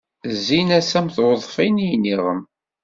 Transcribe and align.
Zzin-as 0.35 0.91
am 0.99 1.07
tweḍfin 1.15 1.83
i 1.85 1.87
iniɣem. 1.95 2.41